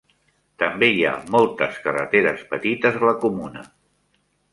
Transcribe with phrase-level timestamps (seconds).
[0.61, 3.63] També hi ha moltes carreteres petites a la comuna.